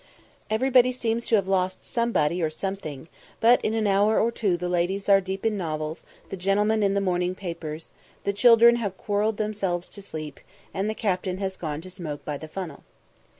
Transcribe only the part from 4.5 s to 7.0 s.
the ladies are deep in novels, the gentlemen in the